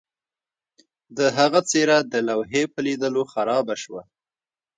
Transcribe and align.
د 1.17 1.19
هغه 1.37 1.59
څیره 1.69 1.97
د 2.13 2.13
لوحې 2.27 2.63
په 2.73 2.79
لیدلو 2.85 3.23
خرابه 3.33 3.75
شوه 3.83 4.01